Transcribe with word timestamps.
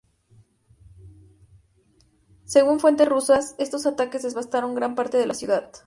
Según 2.45 2.79
fuentes 2.79 3.07
rusas, 3.07 3.53
estos 3.59 3.85
ataques 3.85 4.23
devastaron 4.23 4.73
gran 4.73 4.95
parte 4.95 5.17
de 5.19 5.27
la 5.27 5.35
ciudad. 5.35 5.69